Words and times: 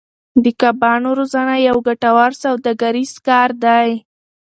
د 0.43 0.45
کبانو 0.61 1.09
روزنه 1.19 1.55
یو 1.67 1.77
ګټور 1.87 2.31
سوداګریز 2.43 3.13
کار 3.27 3.49
دی. 3.63 3.89